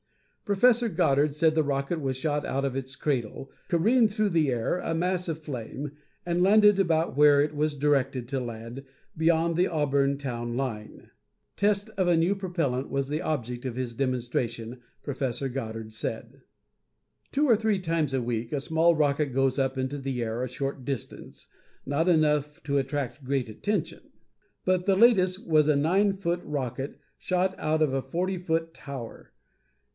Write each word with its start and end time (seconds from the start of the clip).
Prof. 0.45 0.95
Goddard 0.97 1.33
said 1.35 1.53
the 1.55 1.63
rocket 1.63 2.01
was 2.01 2.17
shot 2.17 2.43
out 2.43 2.65
of 2.65 2.75
its 2.75 2.95
cradle, 2.95 3.51
careened 3.69 4.11
through 4.11 4.29
the 4.29 4.51
air 4.51 4.79
a 4.79 4.95
mass 4.95 5.29
of 5.29 5.37
flame, 5.43 5.91
and 6.25 6.41
landed 6.41 6.79
about 6.79 7.15
where 7.15 7.39
it 7.39 7.55
was 7.55 7.75
directed 7.75 8.27
to 8.29 8.39
land, 8.39 8.83
beyond 9.15 9.55
the 9.55 9.67
Auburn 9.67 10.17
town 10.17 10.57
line. 10.57 11.11
Test 11.55 11.89
of 11.95 12.07
a 12.07 12.17
new 12.17 12.35
propellant 12.35 12.89
was 12.89 13.07
the 13.07 13.21
object 13.21 13.63
of 13.63 13.75
his 13.75 13.93
demonstration, 13.93 14.81
Prof. 15.03 15.53
Goddard 15.53 15.93
said. 15.93 16.41
Two 17.31 17.47
or 17.47 17.55
three 17.55 17.79
times 17.79 18.13
a 18.13 18.21
week 18.23 18.51
a 18.51 18.59
small 18.59 18.93
rocket 18.95 19.27
goes 19.27 19.59
up 19.59 19.77
into 19.77 19.99
the 19.99 20.21
air 20.21 20.43
a 20.43 20.49
short 20.49 20.83
distance, 20.83 21.47
not 21.85 22.09
enough 22.09 22.61
to 22.63 22.79
attract 22.79 23.23
great 23.23 23.47
attention. 23.47 24.09
But 24.65 24.87
the 24.87 24.95
latest 24.97 25.47
was 25.47 25.67
a 25.67 25.75
nine 25.75 26.13
foot 26.17 26.41
rocket, 26.43 26.99
shot 27.19 27.55
out 27.59 27.81
of 27.83 27.93
a 27.93 28.01
forty 28.01 28.39
foot 28.39 28.73
tower. 28.73 29.31